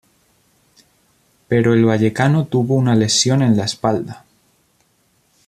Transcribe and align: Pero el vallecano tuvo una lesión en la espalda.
Pero 1.47 1.75
el 1.75 1.85
vallecano 1.85 2.47
tuvo 2.47 2.73
una 2.73 2.95
lesión 2.95 3.43
en 3.43 3.55
la 3.55 3.65
espalda. 3.65 4.25